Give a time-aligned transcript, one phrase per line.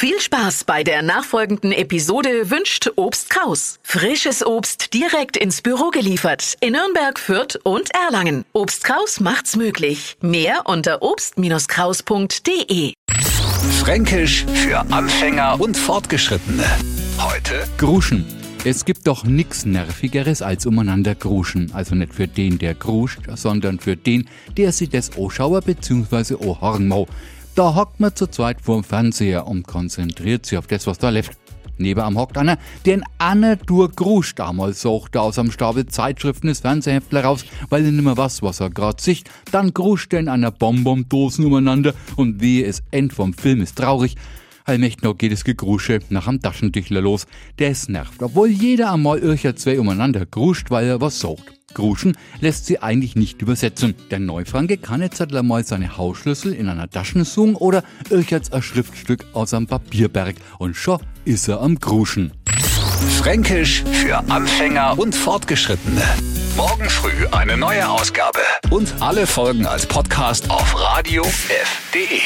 [0.00, 3.80] Viel Spaß bei der nachfolgenden Episode wünscht Obst Kraus.
[3.82, 8.44] Frisches Obst direkt ins Büro geliefert in Nürnberg, Fürth und Erlangen.
[8.52, 10.16] Obst Kraus macht's möglich.
[10.20, 12.92] Mehr unter obst-kraus.de.
[13.80, 16.62] Fränkisch für Anfänger und Fortgeschrittene.
[17.18, 18.24] Heute Gruschen.
[18.64, 21.72] Es gibt doch nix Nervigeres als umeinander gruschen.
[21.72, 26.34] Also nicht für den, der gruscht, sondern für den, der sich das Oschauer bzw.
[26.34, 27.08] Ohorn mau.
[27.54, 31.36] Da hockt man zu zweit vorm Fernseher und konzentriert sich auf das, was da läuft.
[31.78, 36.48] Neben am hockt einer, der in einer durch Grusch damals sucht aus am Stapel Zeitschriften
[36.48, 39.30] des Fernsehheftler raus, weil er nimmer was, was er grad sicht.
[39.52, 44.16] Dann gruscht er in einer Bonbondosen umeinander und wie es End vom Film ist traurig.
[44.68, 47.26] Allmächt noch geht es Gegrusche nach am Taschentichler los.
[47.58, 51.54] Der es nervt, obwohl jeder einmal ircher zwei umeinander gruscht, weil er was sucht.
[51.72, 53.94] Gruschen lässt sie eigentlich nicht übersetzen.
[54.10, 58.60] Der Neufranke kann jetzt halt mal seine Hausschlüssel in einer Tasche suchen oder ircherts ein
[58.60, 62.32] Schriftstück aus einem Papierberg und schon ist er am Gruschen.
[63.16, 66.02] Fränkisch für Anfänger und Fortgeschrittene.
[66.58, 68.40] Morgen früh eine neue Ausgabe.
[68.68, 72.20] Und alle Folgen als Podcast auf radiof.de.